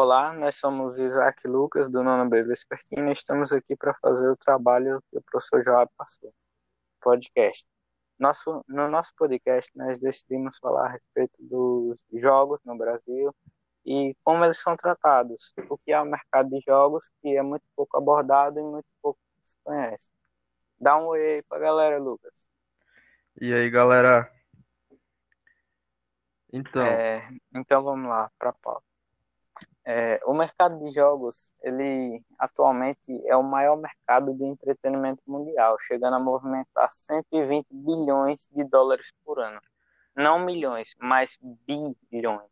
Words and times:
Olá, 0.00 0.32
nós 0.32 0.54
somos 0.54 1.00
Isaac 1.00 1.48
Lucas, 1.48 1.88
do 1.88 2.04
Nono 2.04 2.30
B 2.30 2.44
Vespertino, 2.44 3.08
e 3.08 3.12
estamos 3.12 3.50
aqui 3.50 3.74
para 3.74 3.92
fazer 3.94 4.30
o 4.30 4.36
trabalho 4.36 5.02
que 5.10 5.18
o 5.18 5.22
professor 5.22 5.60
Joab 5.64 5.90
passou, 5.96 6.32
podcast. 7.00 7.66
Nosso, 8.16 8.64
no 8.68 8.88
nosso 8.88 9.12
podcast, 9.16 9.76
nós 9.76 9.98
decidimos 9.98 10.56
falar 10.58 10.86
a 10.86 10.90
respeito 10.90 11.34
dos 11.40 11.98
jogos 12.12 12.60
no 12.64 12.78
Brasil 12.78 13.34
e 13.84 14.14
como 14.22 14.44
eles 14.44 14.60
são 14.62 14.76
tratados, 14.76 15.52
o 15.68 15.76
que 15.76 15.90
é 15.90 16.00
o 16.00 16.04
mercado 16.04 16.48
de 16.48 16.60
jogos, 16.64 17.10
que 17.20 17.36
é 17.36 17.42
muito 17.42 17.64
pouco 17.74 17.98
abordado 17.98 18.60
e 18.60 18.62
muito 18.62 18.86
pouco 19.02 19.18
se 19.42 19.56
conhece. 19.64 20.12
Dá 20.78 20.96
um 20.96 21.06
oi 21.06 21.20
aí 21.20 21.42
pra 21.42 21.58
galera, 21.58 21.98
Lucas. 21.98 22.46
E 23.40 23.52
aí, 23.52 23.68
galera? 23.68 24.32
Então, 26.52 26.86
É, 26.86 27.28
então 27.52 27.82
vamos 27.82 28.08
lá, 28.08 28.30
para 28.38 28.50
a 28.50 28.52
pauta. 28.52 28.87
É, 29.90 30.20
o 30.26 30.34
mercado 30.34 30.78
de 30.80 30.90
jogos, 30.92 31.50
ele 31.62 32.22
atualmente 32.38 33.10
é 33.26 33.34
o 33.36 33.42
maior 33.42 33.76
mercado 33.76 34.34
de 34.34 34.44
entretenimento 34.44 35.22
mundial, 35.26 35.78
chegando 35.80 36.16
a 36.16 36.20
movimentar 36.20 36.90
120 36.90 37.68
bilhões 37.72 38.46
de 38.52 38.64
dólares 38.64 39.10
por 39.24 39.40
ano. 39.40 39.58
Não 40.14 40.44
milhões, 40.44 40.94
mas 41.00 41.38
bilhões. 42.10 42.50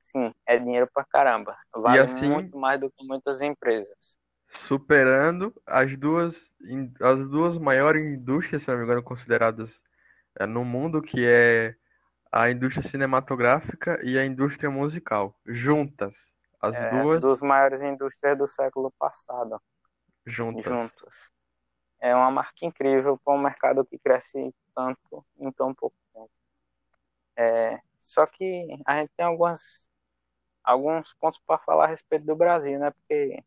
Sim, 0.00 0.34
é 0.46 0.58
dinheiro 0.58 0.88
pra 0.92 1.04
caramba. 1.04 1.56
Vale 1.74 2.02
assim- 2.02 2.28
muito 2.28 2.58
mais 2.58 2.80
do 2.80 2.90
que 2.90 3.06
muitas 3.06 3.42
empresas. 3.42 4.18
superando 4.66 5.52
as 5.66 5.96
duas, 5.98 6.34
as 7.00 7.28
duas 7.30 7.58
maiores 7.58 8.04
indústrias, 8.04 8.62
se 8.62 8.68
não 8.68 8.78
me 8.78 8.84
engano, 8.84 9.02
consideradas 9.02 9.70
é, 10.40 10.46
no 10.46 10.64
mundo, 10.64 11.02
que 11.02 11.24
é 11.26 11.76
a 12.32 12.50
indústria 12.50 12.88
cinematográfica 12.88 14.00
e 14.04 14.18
a 14.18 14.26
indústria 14.26 14.70
musical, 14.70 15.38
juntas. 15.46 16.14
As 16.64 16.74
É, 16.74 16.90
duas 16.90 17.14
as 17.14 17.20
duas 17.20 17.42
maiores 17.42 17.82
indústrias 17.82 18.38
do 18.38 18.46
século 18.46 18.90
passado. 18.98 19.60
juntas. 20.26 20.64
juntas. 20.64 21.32
É 22.00 22.14
uma 22.14 22.30
marca 22.30 22.64
incrível 22.64 23.18
para 23.24 23.34
um 23.34 23.38
mercado 23.38 23.84
que 23.84 23.98
cresce 23.98 24.50
tanto 24.74 25.24
em 25.38 25.50
tão 25.52 25.74
pouco 25.74 25.96
tempo. 26.12 26.30
É, 27.36 27.80
só 27.98 28.26
que 28.26 28.78
a 28.86 28.98
gente 28.98 29.10
tem 29.16 29.26
algumas, 29.26 29.88
alguns 30.62 31.14
pontos 31.14 31.40
para 31.46 31.58
falar 31.58 31.84
a 31.84 31.88
respeito 31.88 32.24
do 32.26 32.36
Brasil, 32.36 32.78
né? 32.78 32.90
Porque, 32.90 33.42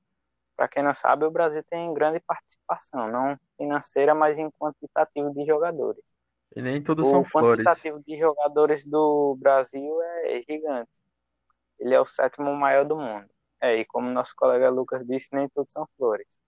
para 0.56 0.68
quem 0.68 0.84
não 0.84 0.94
sabe, 0.96 1.26
o 1.26 1.32
Brasil 1.32 1.64
tem 1.70 1.94
grande 1.94 2.20
participação, 2.20 3.10
não 3.12 3.38
financeira, 3.58 4.14
mas 4.16 4.38
em 4.40 4.50
quantitativo 4.52 5.34
de 5.34 5.46
jogadores. 5.46 6.04
E 6.56 6.62
nem 6.62 6.82
tudo 6.84 7.04
O 7.04 7.12
são 7.12 7.24
flores. 7.24 7.66
quantitativo 7.66 8.04
de 8.06 8.18
jogadores 8.18 8.86
do 8.86 9.36
Brasil 9.40 10.02
é 10.02 10.42
gigante. 10.50 11.07
Ele 11.80 11.94
é 11.96 12.00
o 12.00 12.06
sétimo 12.06 12.54
maior 12.56 12.86
do 12.86 12.98
mundo. 12.98 13.30
É, 13.62 13.76
e 13.78 13.86
como 13.86 14.10
nosso 14.10 14.34
colega 14.36 14.70
Lucas 14.70 15.06
disse, 15.08 15.30
nem 15.34 15.50
tudo 15.50 15.72
são 15.72 15.88
flores. 15.98 16.40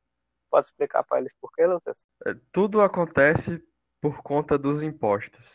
Pode 0.52 0.68
explicar 0.68 1.04
para 1.06 1.20
eles 1.20 1.34
por 1.42 1.52
quê, 1.54 1.66
Lucas? 1.68 2.08
É, 2.26 2.34
Tudo 2.52 2.82
acontece 2.82 3.62
por 4.02 4.22
conta 4.22 4.58
dos 4.58 4.82
impostos. 4.82 5.46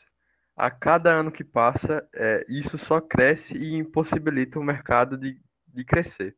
A 0.57 0.71
cada 0.71 1.13
ano 1.13 1.33
que 1.33 1.43
passa, 1.45 2.07
é, 2.15 2.45
isso 2.49 2.79
só 2.79 3.01
cresce 3.01 3.57
e 3.57 3.75
impossibilita 3.75 4.59
o 4.59 4.65
mercado 4.65 5.17
de, 5.19 5.41
de 5.69 5.85
crescer. 5.85 6.37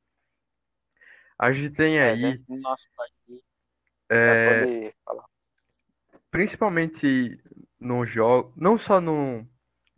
A 1.38 1.52
gente 1.52 1.74
tem 1.74 1.98
É, 1.98 2.12
aí, 2.12 2.38
do 2.48 2.56
nosso 2.60 2.88
país, 2.96 3.42
é, 4.10 4.68
principalmente 6.30 7.40
no 7.80 8.04
jogo, 8.06 8.52
não 8.56 8.78
só 8.78 9.00
no, 9.00 9.46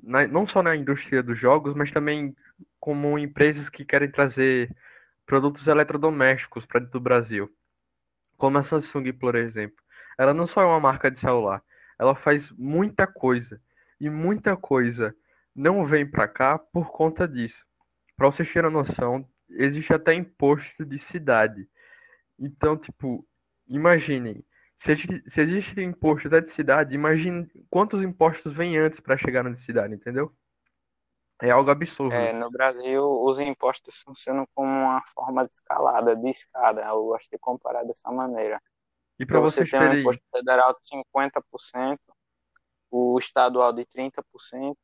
na- 0.02 0.26
não 0.26 0.46
só 0.46 0.62
na 0.62 0.76
indústria 0.76 1.22
dos 1.22 1.38
jogos, 1.38 1.74
mas 1.74 1.92
também 1.92 2.34
como 2.80 3.18
empresas 3.18 3.68
que 3.68 3.84
querem 3.84 4.10
trazer 4.10 4.74
produtos 5.26 5.66
eletrodomésticos 5.66 6.64
para 6.64 6.80
dentro 6.80 6.98
do 6.98 7.02
Brasil, 7.02 7.50
como 8.36 8.58
a 8.58 8.62
Samsung, 8.62 9.12
por 9.12 9.34
exemplo. 9.34 9.76
Ela 10.16 10.32
não 10.34 10.46
só 10.46 10.62
é 10.62 10.64
uma 10.64 10.80
marca 10.80 11.10
de 11.10 11.20
celular, 11.20 11.62
ela 11.98 12.14
faz 12.14 12.50
muita 12.52 13.06
coisa 13.06 13.60
e 14.00 14.08
muita 14.08 14.56
coisa 14.56 15.14
não 15.54 15.84
vem 15.86 16.06
para 16.08 16.28
cá 16.28 16.58
por 16.58 16.90
conta 16.90 17.26
disso. 17.26 17.64
Para 18.16 18.28
vocês 18.30 18.52
terem 18.52 18.70
noção, 18.70 19.28
existe 19.50 19.92
até 19.92 20.14
imposto 20.14 20.84
de 20.84 20.98
cidade. 20.98 21.68
Então, 22.38 22.76
tipo, 22.76 23.26
imaginem, 23.66 24.44
se 24.78 24.96
se 25.26 25.40
existe 25.40 25.80
imposto 25.80 26.28
até 26.28 26.40
de 26.40 26.50
cidade, 26.50 26.94
imagine 26.94 27.48
quantos 27.68 28.02
impostos 28.02 28.52
vêm 28.52 28.78
antes 28.78 29.00
para 29.00 29.16
chegar 29.16 29.42
na 29.42 29.50
de 29.50 29.60
cidade, 29.62 29.94
entendeu? 29.94 30.32
É 31.42 31.50
algo 31.50 31.70
absurdo. 31.70 32.14
É, 32.14 32.32
no 32.32 32.50
Brasil, 32.50 33.04
os 33.22 33.38
impostos 33.38 33.96
funcionam 34.02 34.46
como 34.54 34.70
uma 34.70 35.02
forma 35.08 35.44
de 35.46 35.54
escalada, 35.54 36.16
de 36.16 36.28
escada. 36.30 36.82
Eu 36.84 37.04
gosto 37.06 37.30
de 37.30 37.38
comparar 37.38 37.84
dessa 37.84 38.10
maneira. 38.10 38.60
E 39.18 39.26
para 39.26 39.38
Então, 39.38 39.42
você 39.42 39.64
tem 39.66 39.80
um 39.80 39.92
imposto 39.92 40.22
federal 40.32 40.74
de 40.74 40.88
50%, 40.88 42.00
o 42.90 43.18
estadual 43.18 43.72
de 43.72 43.86
30% 43.86 44.78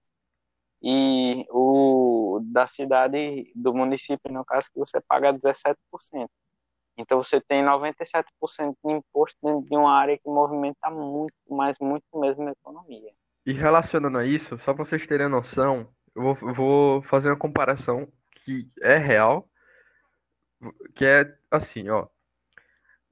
e 0.83 1.47
o 1.51 2.41
da 2.45 2.67
cidade, 2.67 3.53
do 3.57 3.75
município, 3.75 4.33
no 4.33 4.45
caso, 4.45 4.71
que 4.73 4.79
você 4.79 5.01
paga 5.01 5.33
17%. 5.33 6.31
Então, 6.99 7.23
você 7.23 7.41
tem 7.41 7.63
97% 7.65 8.77
de 8.85 8.93
imposto 8.95 9.39
dentro 9.43 9.63
de 9.69 9.77
uma 9.77 9.93
área 9.95 10.19
que 10.19 10.29
movimenta 10.29 10.91
muito, 10.91 11.35
mas 11.51 11.79
muito 11.81 12.05
mesmo 12.21 12.49
a 12.49 12.53
economia. 12.53 13.13
e 13.47 13.53
relacionando 13.53 14.19
a 14.19 14.25
isso, 14.27 14.59
só 14.59 14.75
para 14.75 14.85
vocês 14.85 15.07
terem 15.07 15.29
noção, 15.29 15.94
eu 16.15 16.23
vou, 16.23 16.55
vou 16.55 17.03
fazer 17.03 17.29
uma 17.29 17.37
comparação 17.37 18.09
que 18.45 18.69
é 18.81 18.97
real, 18.99 19.49
que 20.95 21.05
é 21.05 21.35
assim, 21.51 21.89
ó. 21.89 22.07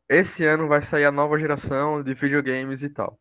Esse 0.09 0.45
ano 0.45 0.69
vai 0.69 0.83
sair 0.83 1.05
a 1.05 1.13
nova 1.13 1.39
geração 1.39 2.03
de 2.03 2.15
videogames 2.15 2.83
e 2.83 2.89
tal. 2.89 3.19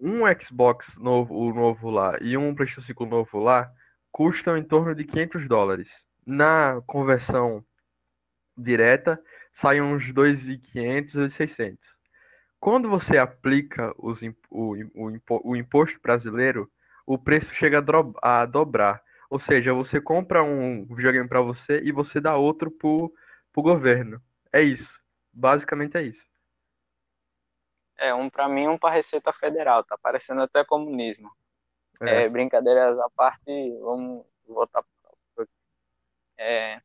Um 0.00 0.20
Xbox 0.40 0.94
novo, 0.96 1.34
o 1.34 1.54
novo 1.54 1.90
lá, 1.90 2.18
e 2.20 2.36
um 2.36 2.54
PlayStation 2.54 2.86
5 2.86 3.06
novo 3.06 3.38
lá, 3.38 3.72
custam 4.12 4.56
em 4.56 4.62
torno 4.62 4.94
de 4.94 5.04
500 5.04 5.48
dólares. 5.48 5.88
Na 6.26 6.82
conversão 6.86 7.64
direta, 8.56 9.20
saem 9.54 9.82
uns 9.82 10.04
2.500 10.12 11.28
e 11.28 11.30
600. 11.30 11.94
Quando 12.60 12.88
você 12.88 13.18
aplica 13.18 13.92
os, 13.98 14.20
o, 14.50 14.74
o, 14.94 15.50
o 15.50 15.56
imposto 15.56 16.00
brasileiro, 16.00 16.70
o 17.06 17.18
preço 17.18 17.52
chega 17.54 17.78
a, 17.78 17.80
dro- 17.80 18.14
a 18.22 18.46
dobrar. 18.46 19.02
Ou 19.30 19.40
seja, 19.40 19.74
você 19.74 20.00
compra 20.00 20.42
um 20.42 20.84
videogame 20.86 21.28
para 21.28 21.40
você 21.40 21.80
e 21.80 21.92
você 21.92 22.20
dá 22.20 22.36
outro 22.36 22.70
pro, 22.70 23.12
pro 23.52 23.62
governo. 23.62 24.22
É 24.52 24.62
isso. 24.62 25.00
Basicamente 25.32 25.96
é 25.96 26.02
isso. 26.02 26.24
É, 27.96 28.14
um 28.14 28.28
para 28.28 28.48
mim, 28.48 28.66
um 28.68 28.78
para 28.78 28.94
Receita 28.94 29.32
Federal, 29.32 29.84
tá 29.84 29.96
parecendo 29.98 30.42
até 30.42 30.64
comunismo. 30.64 31.30
É. 32.02 32.24
É, 32.24 32.28
brincadeiras 32.28 32.98
à 32.98 33.08
parte, 33.10 33.78
vamos 33.80 34.26
voltar 34.46 34.82
para 34.82 35.46
é, 36.38 36.80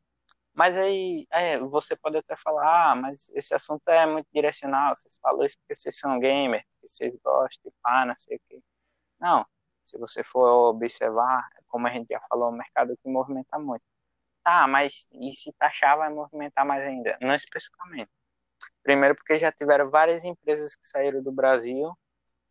Mas 0.54 0.76
aí, 0.76 1.26
é, 1.30 1.58
você 1.58 1.96
pode 1.96 2.16
até 2.16 2.36
falar, 2.36 2.92
ah, 2.92 2.94
mas 2.94 3.30
esse 3.34 3.54
assunto 3.54 3.88
é 3.88 4.06
muito 4.06 4.28
direcional, 4.32 4.96
vocês 4.96 5.18
falam 5.20 5.44
isso 5.44 5.58
porque 5.58 5.74
vocês 5.74 5.98
são 5.98 6.18
gamer, 6.20 6.62
porque 6.74 6.88
vocês 6.88 7.16
gostam 7.24 7.70
de 7.70 7.76
pá, 7.82 8.06
não 8.06 8.16
sei 8.18 8.36
o 8.36 8.40
quê. 8.48 8.60
Não, 9.20 9.46
se 9.90 9.98
você 9.98 10.22
for 10.22 10.48
observar, 10.68 11.48
como 11.68 11.86
a 11.86 11.90
gente 11.90 12.08
já 12.08 12.20
falou, 12.28 12.48
é 12.48 12.52
um 12.52 12.56
mercado 12.56 12.96
que 12.96 13.08
movimenta 13.08 13.58
muito. 13.58 13.82
Tá, 14.42 14.66
mas 14.66 15.06
e 15.12 15.32
se 15.34 15.52
taxar 15.58 15.98
vai 15.98 16.08
movimentar 16.08 16.64
mais 16.64 16.82
ainda? 16.82 17.18
Não 17.20 17.34
especificamente. 17.34 18.10
Primeiro 18.82 19.14
porque 19.14 19.38
já 19.38 19.50
tiveram 19.50 19.90
várias 19.90 20.24
empresas 20.24 20.74
que 20.74 20.86
saíram 20.86 21.22
do 21.22 21.32
Brasil, 21.32 21.92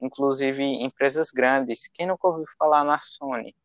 inclusive 0.01 0.63
empresas 0.63 1.31
grandes. 1.31 1.87
Quem 1.87 2.05
nunca 2.05 2.27
ouviu 2.27 2.45
falar 2.57 2.83
na 2.83 2.99
Sony? 3.01 3.55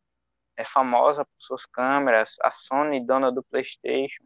É 0.57 0.63
famosa 0.63 1.25
por 1.25 1.35
suas 1.37 1.65
câmeras, 1.65 2.35
a 2.41 2.51
Sony, 2.53 3.05
dona 3.05 3.31
do 3.31 3.43
PlayStation. 3.43 4.23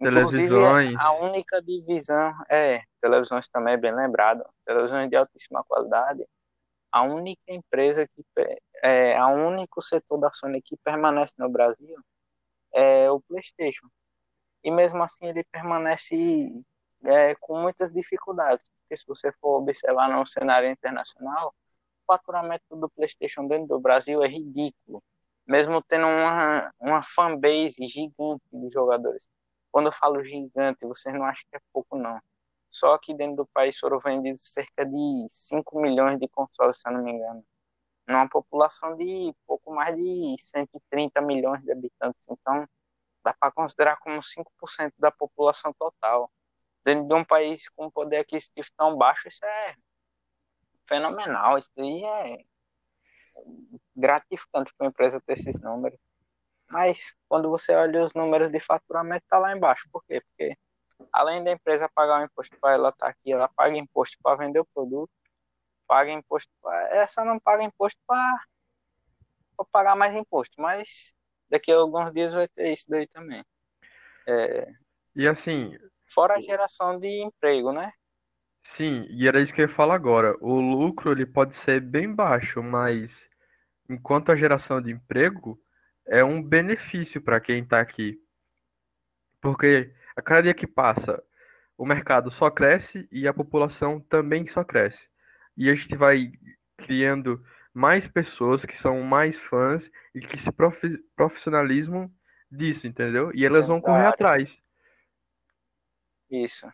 Inclusive, 0.00 0.48
Televisões. 0.48 0.96
a 0.98 1.12
única 1.12 1.62
divisão, 1.62 2.34
é, 2.48 2.82
televisões 3.00 3.48
também, 3.48 3.78
bem 3.78 3.94
lembrado, 3.94 4.44
televisões 4.64 5.08
de 5.08 5.14
altíssima 5.14 5.62
qualidade. 5.62 6.26
A 6.92 7.02
única 7.02 7.42
empresa 7.48 8.06
que, 8.06 8.24
é, 8.82 9.16
a 9.16 9.28
único 9.28 9.80
setor 9.82 10.18
da 10.18 10.30
Sony 10.32 10.60
que 10.62 10.76
permanece 10.76 11.34
no 11.38 11.48
Brasil 11.48 11.96
é 12.72 13.10
o 13.10 13.20
PlayStation. 13.20 13.88
E 14.64 14.70
mesmo 14.70 15.02
assim 15.02 15.26
ele 15.26 15.44
permanece 15.44 16.14
é, 17.04 17.34
com 17.36 17.60
muitas 17.60 17.92
dificuldades, 17.92 18.70
porque 18.70 18.96
se 18.96 19.06
você 19.06 19.32
for 19.40 19.60
observar 19.60 20.08
no 20.08 20.26
cenário 20.26 20.70
internacional, 20.70 21.54
o 22.02 22.12
faturamento 22.12 22.76
do 22.76 22.90
PlayStation 22.90 23.46
dentro 23.46 23.68
do 23.68 23.80
Brasil 23.80 24.22
é 24.22 24.28
ridículo, 24.28 25.02
mesmo 25.46 25.82
tendo 25.82 26.06
uma, 26.06 26.70
uma 26.80 27.02
fanbase 27.02 27.86
gigante 27.86 28.42
de 28.52 28.70
jogadores. 28.72 29.28
Quando 29.70 29.86
eu 29.86 29.92
falo 29.92 30.22
gigante, 30.24 30.86
vocês 30.86 31.14
não 31.14 31.24
acham 31.24 31.44
que 31.50 31.56
é 31.56 31.60
pouco, 31.72 31.96
não. 31.96 32.20
Só 32.72 32.96
que 32.96 33.14
dentro 33.14 33.36
do 33.36 33.46
país 33.46 33.78
foram 33.78 34.00
vendidos 34.00 34.42
cerca 34.42 34.86
de 34.86 35.26
5 35.28 35.78
milhões 35.78 36.18
de 36.18 36.26
consoles, 36.28 36.80
se 36.80 36.88
eu 36.88 36.92
não 36.94 37.02
me 37.04 37.12
engano. 37.12 37.44
Numa 38.08 38.26
população 38.28 38.96
de 38.96 39.34
pouco 39.46 39.74
mais 39.74 39.94
de 39.94 40.36
130 40.40 41.20
milhões 41.20 41.62
de 41.62 41.70
habitantes. 41.70 42.26
Então, 42.30 42.66
dá 43.22 43.34
para 43.34 43.52
considerar 43.52 43.98
como 43.98 44.22
5% 44.22 44.94
da 44.98 45.10
população 45.10 45.72
total. 45.74 46.32
Dentro 46.82 47.06
de 47.06 47.14
um 47.14 47.24
país 47.24 47.68
com 47.68 47.90
poder 47.90 48.18
aquisitivo 48.18 48.66
tão 48.76 48.96
baixo, 48.96 49.28
isso 49.28 49.44
é 49.44 49.76
fenomenal. 50.86 51.58
Isso 51.58 51.70
aí 51.76 52.04
é 52.04 52.44
gratificante 53.94 54.72
para 54.76 54.86
a 54.86 54.90
empresa 54.90 55.20
ter 55.20 55.34
esses 55.34 55.60
números. 55.60 55.98
Mas 56.70 57.14
quando 57.28 57.50
você 57.50 57.74
olha 57.74 58.02
os 58.02 58.14
números 58.14 58.50
de 58.50 58.60
faturamento, 58.60 59.24
está 59.24 59.38
lá 59.38 59.54
embaixo. 59.54 59.88
Por 59.92 60.02
quê? 60.06 60.22
Porque 60.22 60.56
além 61.12 61.42
da 61.42 61.52
empresa 61.52 61.88
pagar 61.88 62.20
o 62.20 62.24
imposto 62.24 62.56
para 62.60 62.74
ela 62.74 62.88
estar 62.90 63.06
tá 63.06 63.10
aqui, 63.10 63.32
ela 63.32 63.48
paga 63.48 63.76
imposto 63.76 64.16
para 64.22 64.36
vender 64.36 64.60
o 64.60 64.64
produto, 64.64 65.10
paga 65.86 66.10
imposto. 66.10 66.50
Pra... 66.60 66.88
Essa 66.96 67.24
não 67.24 67.38
paga 67.38 67.62
imposto 67.62 68.00
para 68.06 68.40
pagar 69.70 69.94
mais 69.94 70.14
imposto, 70.14 70.60
mas 70.60 71.14
daqui 71.48 71.70
a 71.70 71.76
alguns 71.76 72.12
dias 72.12 72.32
vai 72.32 72.48
ter 72.48 72.72
isso 72.72 72.86
daí 72.88 73.06
também. 73.06 73.44
É... 74.26 74.66
E 75.14 75.26
assim. 75.26 75.76
Fora 76.12 76.34
a 76.34 76.40
geração 76.40 76.98
de 76.98 77.24
emprego, 77.24 77.72
né? 77.72 77.90
Sim, 78.76 79.06
e 79.10 79.26
era 79.26 79.40
isso 79.40 79.52
que 79.52 79.60
eu 79.60 79.68
ia 79.68 79.74
falar 79.74 79.94
agora. 79.94 80.36
O 80.40 80.60
lucro 80.60 81.12
ele 81.12 81.26
pode 81.26 81.54
ser 81.56 81.80
bem 81.80 82.12
baixo, 82.12 82.62
mas 82.62 83.10
enquanto 83.88 84.30
a 84.30 84.36
geração 84.36 84.80
de 84.80 84.92
emprego 84.92 85.58
é 86.06 86.24
um 86.24 86.42
benefício 86.42 87.20
para 87.20 87.40
quem 87.40 87.62
está 87.62 87.80
aqui. 87.80 88.18
Porque 89.40 89.92
a 90.16 90.22
cada 90.22 90.42
dia 90.42 90.54
que 90.54 90.66
passa, 90.66 91.22
o 91.76 91.86
mercado 91.86 92.30
só 92.30 92.50
cresce 92.50 93.08
e 93.10 93.26
a 93.26 93.34
população 93.34 94.00
também 94.00 94.46
só 94.48 94.62
cresce. 94.64 95.08
E 95.56 95.68
a 95.68 95.74
gente 95.74 95.96
vai 95.96 96.32
criando 96.76 97.44
mais 97.72 98.06
pessoas 98.06 98.64
que 98.64 98.76
são 98.76 99.00
mais 99.02 99.36
fãs 99.36 99.90
e 100.14 100.20
que 100.20 100.38
se 100.38 100.50
profissionalizam 101.16 102.10
disso, 102.50 102.86
entendeu? 102.86 103.34
E 103.34 103.44
elas 103.44 103.66
vão 103.66 103.80
correr 103.80 104.06
atrás. 104.06 104.54
Isso. 106.30 106.66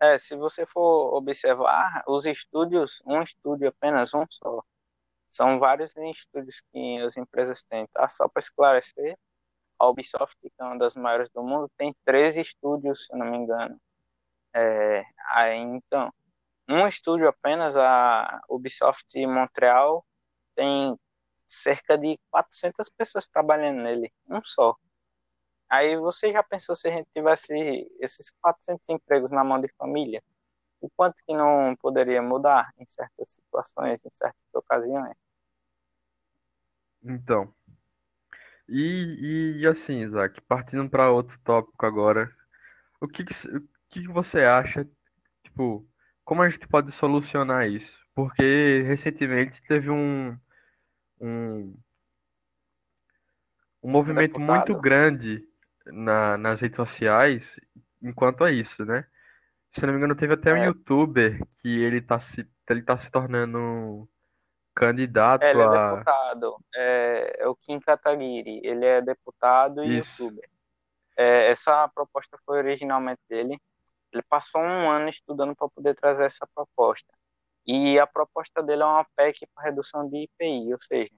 É, 0.00 0.18
se 0.18 0.34
você 0.36 0.66
for 0.66 1.14
observar, 1.14 2.02
os 2.08 2.26
estúdios, 2.26 3.00
um 3.06 3.22
estúdio 3.22 3.68
apenas, 3.68 4.12
um 4.14 4.24
só, 4.28 4.62
são 5.28 5.58
vários 5.58 5.96
estúdios 5.96 6.60
que 6.72 6.98
as 6.98 7.16
empresas 7.16 7.62
têm, 7.62 7.86
tá? 7.88 8.08
Só 8.08 8.28
para 8.28 8.40
esclarecer, 8.40 9.16
a 9.78 9.88
Ubisoft, 9.88 10.36
que 10.40 10.50
é 10.58 10.64
uma 10.64 10.78
das 10.78 10.94
maiores 10.96 11.28
do 11.30 11.42
mundo, 11.42 11.70
tem 11.76 11.94
13 12.04 12.40
estúdios, 12.40 13.06
se 13.06 13.16
não 13.16 13.26
me 13.26 13.36
engano. 13.38 13.80
É, 14.54 15.04
aí, 15.34 15.58
então, 15.58 16.12
um 16.68 16.86
estúdio 16.86 17.28
apenas, 17.28 17.76
a 17.76 18.40
Ubisoft 18.48 19.14
Montreal, 19.26 20.04
tem 20.54 20.96
cerca 21.46 21.98
de 21.98 22.18
400 22.30 22.88
pessoas 22.90 23.26
trabalhando 23.26 23.82
nele, 23.82 24.12
um 24.28 24.42
só. 24.44 24.76
Aí 25.68 25.96
você 25.96 26.32
já 26.32 26.42
pensou 26.42 26.76
se 26.76 26.88
a 26.88 26.90
gente 26.90 27.08
tivesse 27.14 27.52
esses 27.98 28.30
400 28.42 28.88
empregos 28.90 29.30
na 29.30 29.42
mão 29.42 29.60
de 29.60 29.68
família? 29.78 30.22
O 30.80 30.90
quanto 30.90 31.22
que 31.24 31.34
não 31.34 31.74
poderia 31.76 32.20
mudar 32.20 32.72
em 32.76 32.86
certas 32.86 33.30
situações, 33.30 34.04
em 34.04 34.10
certas 34.10 34.54
ocasiões? 34.54 35.16
Então, 37.02 37.52
e, 38.68 39.60
e 39.60 39.66
assim, 39.66 40.02
Isaac, 40.02 40.40
partindo 40.42 40.88
para 40.88 41.10
outro 41.10 41.38
tópico 41.44 41.84
agora, 41.84 42.30
o 43.00 43.08
que, 43.08 43.24
que, 43.24 43.34
o 43.48 43.60
que 43.90 44.02
que 44.02 44.08
você 44.08 44.40
acha, 44.40 44.88
tipo, 45.44 45.86
como 46.24 46.42
a 46.42 46.48
gente 46.48 46.66
pode 46.68 46.92
solucionar 46.92 47.68
isso? 47.68 47.98
Porque 48.14 48.82
recentemente 48.86 49.60
teve 49.66 49.90
um, 49.90 50.36
um, 51.20 51.74
um 53.82 53.90
movimento 53.90 54.38
muito 54.38 54.78
grande 54.80 55.42
na, 55.86 56.36
nas 56.38 56.60
redes 56.60 56.76
sociais 56.76 57.44
enquanto 58.02 58.44
a 58.44 58.52
isso, 58.52 58.84
né? 58.84 59.06
Se 59.74 59.84
não 59.86 59.92
me 59.92 59.98
engano, 59.98 60.14
teve 60.14 60.34
até 60.34 60.52
um 60.52 60.56
é. 60.56 60.66
youtuber 60.66 61.40
que 61.56 61.68
ele 61.68 62.00
tá 62.00 62.20
se, 62.20 62.46
ele 62.68 62.82
tá 62.82 62.98
se 62.98 63.10
tornando 63.10 64.08
candidato 64.74 65.42
é, 65.42 65.50
ele 65.50 65.60
é 65.60 65.64
a. 65.64 65.90
deputado. 65.90 66.56
É, 66.74 67.36
é 67.40 67.48
o 67.48 67.56
Kim 67.56 67.80
Kataguiri. 67.80 68.60
Ele 68.64 68.84
é 68.84 69.00
deputado 69.00 69.84
e 69.84 69.98
isso. 69.98 70.22
youtuber. 70.22 70.48
É, 71.16 71.50
essa 71.50 71.88
proposta 71.88 72.38
foi 72.44 72.58
originalmente 72.58 73.20
dele. 73.28 73.58
Ele 74.12 74.22
passou 74.28 74.60
um 74.60 74.90
ano 74.90 75.08
estudando 75.08 75.54
para 75.54 75.68
poder 75.68 75.94
trazer 75.94 76.24
essa 76.24 76.46
proposta. 76.54 77.12
E 77.66 77.98
a 77.98 78.06
proposta 78.06 78.62
dele 78.62 78.82
é 78.82 78.86
uma 78.86 79.06
PEC 79.16 79.46
para 79.54 79.64
redução 79.64 80.08
de 80.08 80.24
IPI, 80.24 80.72
ou 80.72 80.80
seja, 80.80 81.12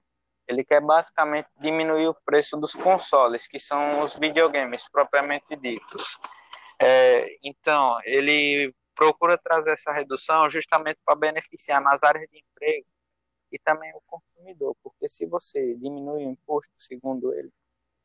ele 0.47 0.63
quer 0.63 0.79
basicamente 0.79 1.49
diminuir 1.59 2.07
o 2.07 2.17
preço 2.23 2.55
dos 2.55 2.75
consoles, 2.75 3.47
que 3.47 3.57
são 3.57 4.03
os 4.03 4.15
videogames 4.15 4.87
propriamente 4.87 5.55
ditos. 5.55 6.19
É, 6.79 7.35
então, 7.43 7.97
ele 8.03 8.73
procura 8.95 9.37
trazer 9.37 9.71
essa 9.71 9.91
redução 9.91 10.49
justamente 10.49 10.99
para 11.03 11.15
beneficiar 11.15 11.81
nas 11.81 12.03
áreas 12.03 12.29
de 12.29 12.37
emprego 12.37 12.85
e 13.51 13.59
também 13.59 13.93
o 13.95 14.01
consumidor, 14.07 14.75
porque 14.83 15.07
se 15.07 15.25
você 15.25 15.75
diminui 15.75 16.25
o 16.25 16.31
imposto, 16.31 16.73
segundo 16.77 17.33
ele, 17.33 17.51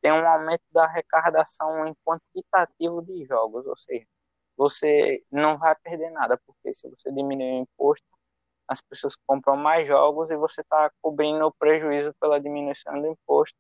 tem 0.01 0.13
um 0.13 0.27
aumento 0.27 0.63
da 0.73 0.85
arrecadação 0.85 1.87
em 1.87 1.95
quantitativo 2.05 3.03
de 3.03 3.25
jogos, 3.27 3.67
ou 3.67 3.77
seja, 3.77 4.07
você 4.57 5.23
não 5.31 5.59
vai 5.59 5.75
perder 5.77 6.11
nada, 6.11 6.39
porque 6.47 6.75
se 6.75 6.89
você 6.89 7.11
diminuir 7.13 7.61
o 7.61 7.63
imposto, 7.63 8.07
as 8.69 8.81
pessoas 8.81 9.17
compram 9.27 9.57
mais 9.57 9.87
jogos 9.87 10.31
e 10.31 10.37
você 10.37 10.61
está 10.61 10.91
cobrindo 11.03 11.47
o 11.47 11.53
prejuízo 11.53 12.15
pela 12.21 12.41
diminuição 12.41 13.01
do 13.01 13.09
imposto. 13.09 13.59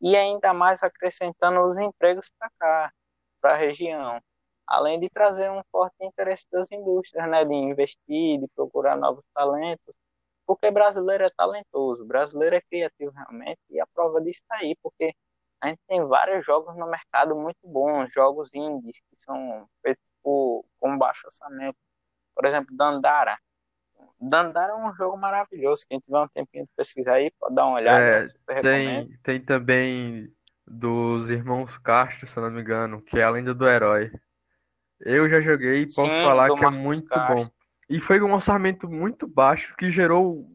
E 0.00 0.16
ainda 0.16 0.54
mais 0.54 0.82
acrescentando 0.82 1.60
os 1.66 1.76
empregos 1.78 2.30
para 2.38 2.50
cá, 2.58 2.92
para 3.40 3.52
a 3.52 3.56
região, 3.56 4.20
além 4.66 4.98
de 5.00 5.08
trazer 5.10 5.50
um 5.50 5.62
forte 5.70 5.96
interesse 6.00 6.46
das 6.50 6.70
indústrias, 6.72 7.28
né, 7.28 7.44
de 7.44 7.54
investir, 7.54 8.40
de 8.40 8.48
procurar 8.54 8.96
novos 8.96 9.24
talentos, 9.34 9.94
porque 10.46 10.70
brasileiro 10.70 11.24
é 11.24 11.30
talentoso, 11.30 12.04
brasileiro 12.06 12.56
é 12.56 12.60
criativo 12.60 13.12
realmente 13.12 13.60
e 13.70 13.80
a 13.80 13.86
prova 13.86 14.20
disso 14.20 14.40
está 14.42 14.56
aí, 14.56 14.76
porque 14.82 15.14
a 15.60 15.68
gente 15.68 15.80
tem 15.88 16.04
vários 16.06 16.44
jogos 16.44 16.76
no 16.76 16.86
mercado 16.86 17.34
muito 17.34 17.58
bons, 17.64 18.12
jogos 18.12 18.54
indies 18.54 19.00
que 19.10 19.20
são 19.20 19.68
feitos 19.82 20.04
por, 20.22 20.64
com 20.78 20.96
baixo 20.96 21.26
orçamento, 21.26 21.76
por 22.34 22.44
exemplo, 22.44 22.76
Dandara, 22.76 23.38
Dandara 24.20 24.72
é 24.72 24.76
um 24.76 24.94
jogo 24.94 25.16
maravilhoso. 25.16 25.84
Quem 25.88 25.98
tiver 25.98 26.18
um 26.18 26.28
tempinho 26.28 26.64
de 26.64 26.70
pesquisar 26.76 27.14
aí, 27.14 27.30
pode 27.38 27.54
dar 27.54 27.66
uma 27.66 27.76
olhada. 27.76 28.20
É, 28.20 28.24
super 28.24 28.62
tem, 28.62 29.18
tem 29.22 29.40
também 29.40 30.32
dos 30.66 31.30
irmãos 31.30 31.76
Castro, 31.78 32.26
se 32.26 32.36
eu 32.36 32.42
não 32.42 32.50
me 32.50 32.60
engano, 32.60 33.02
que 33.02 33.18
é 33.18 33.22
a 33.22 33.30
lenda 33.30 33.54
do 33.54 33.68
herói. 33.68 34.10
Eu 35.00 35.28
já 35.28 35.40
joguei 35.40 35.82
e 35.82 35.84
posso 35.84 36.08
Sim, 36.08 36.22
falar 36.22 36.50
que 36.50 36.64
é 36.64 36.70
muito 36.70 37.06
Castro. 37.08 37.36
bom. 37.36 37.55
E 37.88 38.00
foi 38.00 38.20
um 38.20 38.34
orçamento 38.34 38.88
muito 38.88 39.26
baixo 39.26 39.74
que 39.76 39.90
gerou 39.90 40.46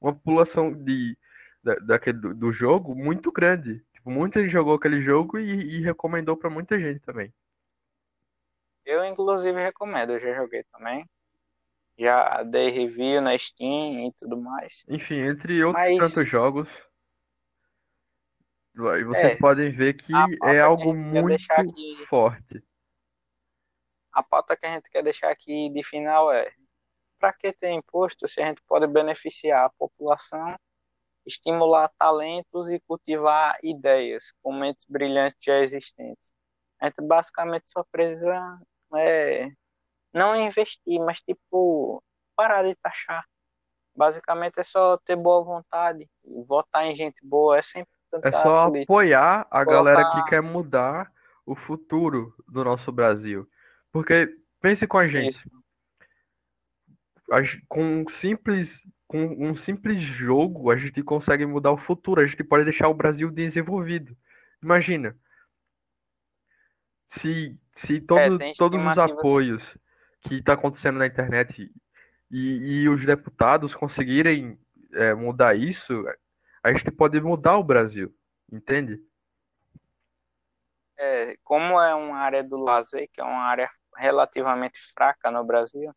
uma 0.00 0.12
população 0.12 0.72
de, 0.72 1.16
da, 1.62 1.74
daquele, 1.76 2.18
do, 2.18 2.34
do 2.34 2.52
jogo 2.52 2.94
muito 2.94 3.32
grande. 3.32 3.82
Tipo, 3.92 4.10
muita 4.10 4.42
gente 4.42 4.52
jogou 4.52 4.74
aquele 4.74 5.02
jogo 5.02 5.38
e, 5.38 5.78
e 5.78 5.82
recomendou 5.82 6.36
para 6.36 6.50
muita 6.50 6.78
gente 6.78 7.00
também. 7.00 7.32
Eu, 8.84 9.04
inclusive, 9.04 9.60
recomendo. 9.60 10.12
Eu 10.12 10.20
já 10.20 10.34
joguei 10.34 10.64
também 10.72 11.06
já 12.00 12.42
dei 12.42 12.70
review 12.70 13.20
na 13.20 13.36
Steam 13.36 14.06
e 14.08 14.12
tudo 14.18 14.40
mais. 14.40 14.84
Enfim, 14.88 15.16
entre 15.16 15.62
outros 15.62 15.86
Mas... 15.86 15.98
tantos 15.98 16.30
jogos, 16.30 16.68
vocês 18.74 19.32
é, 19.32 19.36
podem 19.36 19.70
ver 19.70 19.94
que 19.94 20.12
é 20.44 20.60
algo 20.60 20.94
muito 20.94 21.44
aqui, 21.50 22.06
forte. 22.08 22.64
A 24.12 24.22
pauta 24.22 24.56
que 24.56 24.66
a 24.66 24.70
gente 24.70 24.90
quer 24.90 25.02
deixar 25.02 25.30
aqui 25.30 25.68
de 25.70 25.82
final 25.82 26.32
é: 26.32 26.52
para 27.18 27.32
que 27.32 27.52
ter 27.52 27.70
imposto 27.70 28.26
se 28.26 28.42
a 28.42 28.46
gente 28.46 28.62
pode 28.66 28.86
beneficiar 28.86 29.66
a 29.66 29.70
população, 29.70 30.56
estimular 31.26 31.90
talentos 31.98 32.70
e 32.70 32.80
cultivar 32.80 33.56
ideias 33.62 34.32
com 34.42 34.52
mentes 34.52 34.84
brilhantes 34.88 35.38
já 35.40 35.58
existentes? 35.58 36.32
A 36.80 36.86
gente 36.86 37.02
basicamente 37.02 37.70
só 37.70 37.84
precisa 37.92 38.58
é, 38.96 39.50
não 40.12 40.34
investir, 40.34 40.98
mas 41.00 41.20
tipo, 41.20 42.02
parar 42.34 42.62
de 42.64 42.74
taxar. 42.76 43.24
Basicamente 43.94 44.58
é 44.60 44.64
só 44.64 44.96
ter 44.96 45.16
boa 45.16 45.44
vontade, 45.44 46.08
votar 46.46 46.86
em 46.86 46.94
gente 46.94 47.24
boa, 47.26 47.58
é 47.58 47.62
sempre 47.62 47.92
É 48.24 48.30
só 48.30 48.66
apoiar 48.66 49.40
a 49.50 49.64
Colocar... 49.64 49.64
galera 49.64 50.10
que 50.12 50.30
quer 50.30 50.40
mudar 50.40 51.12
o 51.44 51.54
futuro 51.54 52.34
do 52.48 52.64
nosso 52.64 52.90
Brasil. 52.92 53.46
Porque 53.92 54.28
pense 54.60 54.86
com 54.86 54.98
a 54.98 55.08
gente. 55.08 55.28
Isso. 55.28 55.50
Com 57.68 58.02
um 58.02 58.08
simples 58.08 58.80
com 59.10 59.24
um 59.24 59.56
simples 59.56 60.00
jogo, 60.00 60.70
a 60.70 60.76
gente 60.76 61.02
consegue 61.02 61.44
mudar 61.44 61.72
o 61.72 61.76
futuro, 61.76 62.20
a 62.20 62.26
gente 62.26 62.44
pode 62.44 62.62
deixar 62.62 62.86
o 62.86 62.94
Brasil 62.94 63.28
desenvolvido. 63.28 64.16
Imagina, 64.62 65.16
se, 67.08 67.58
se 67.74 68.00
todo, 68.00 68.40
é, 68.40 68.52
todos 68.56 68.80
os 68.80 68.98
apoios 68.98 69.76
que 70.20 70.36
está 70.36 70.52
acontecendo 70.52 71.00
na 71.00 71.08
internet 71.08 71.68
e, 72.30 72.82
e 72.82 72.88
os 72.88 73.04
deputados 73.04 73.74
conseguirem 73.74 74.56
é, 74.92 75.12
mudar 75.12 75.56
isso, 75.56 75.92
a 76.62 76.72
gente 76.72 76.88
pode 76.92 77.20
mudar 77.20 77.56
o 77.56 77.64
Brasil, 77.64 78.14
entende? 78.52 79.02
É, 81.00 81.36
como 81.44 81.80
é 81.80 81.94
uma 81.94 82.18
área 82.18 82.44
do 82.44 82.58
lazer, 82.58 83.08
que 83.12 83.20
é 83.20 83.24
uma 83.24 83.42
área 83.44 83.70
relativamente 83.96 84.78
fraca 84.94 85.30
no 85.30 85.44
Brasil, 85.44 85.92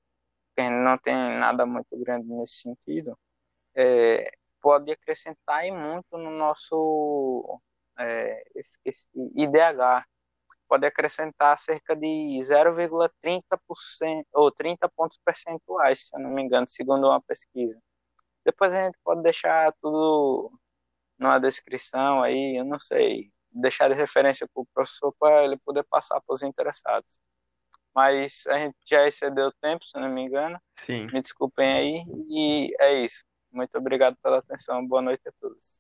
que 0.56 0.70
não 0.70 0.98
tem 0.98 1.16
nada 1.40 1.66
muito 1.66 1.98
grande 2.00 2.28
nesse 2.30 2.62
sentido, 2.62 3.18
é, 3.76 4.32
pode 4.62 4.92
acrescentar 4.92 5.66
e 5.66 5.72
muito 5.72 6.18
no 6.18 6.32
nosso 6.32 7.60
é, 8.00 8.44
esqueci, 8.56 9.08
IDH. 9.36 10.06
Pode 10.68 10.86
acrescentar 10.88 11.58
cerca 11.60 11.96
de 11.96 12.40
0,30% 12.42 14.26
ou 14.34 14.52
30 14.52 14.90
pontos 14.90 15.20
percentuais, 15.24 16.08
se 16.08 16.16
eu 16.16 16.22
não 16.22 16.32
me 16.32 16.42
engano, 16.44 16.68
segundo 16.68 17.08
uma 17.08 17.22
pesquisa. 17.22 17.80
Depois 18.46 18.74
a 18.74 18.86
gente 18.86 18.98
pode 19.04 19.22
deixar 19.24 19.74
tudo 19.82 20.52
numa 21.20 21.40
descrição 21.40 22.24
aí, 22.24 22.58
eu 22.60 22.66
não 22.66 22.80
sei, 22.80 23.32
deixar 23.54 23.90
de 23.90 23.96
referência 23.96 24.48
para 24.54 24.62
o 24.62 24.68
professor 24.74 25.14
para 25.20 25.44
ele 25.44 25.58
poder 25.58 25.84
passar 25.84 26.20
para 26.22 26.34
os 26.34 26.44
interessados. 26.44 27.20
Mas 27.96 28.48
a 28.48 28.58
gente 28.58 28.76
já 28.86 29.06
excedeu 29.08 29.48
o 29.48 29.54
tempo, 29.62 29.86
se 29.86 30.00
não 30.00 30.10
me 30.10 30.22
engano. 30.22 30.60
Sim. 30.86 31.08
Me 31.12 31.22
desculpem 31.22 31.72
aí. 31.72 32.04
E 32.28 32.76
é 32.80 33.04
isso. 33.04 33.24
Muito 33.52 33.78
obrigado 33.78 34.18
pela 34.22 34.40
atenção. 34.40 34.86
Boa 34.86 35.02
noite 35.02 35.28
a 35.28 35.32
todos. 35.40 35.80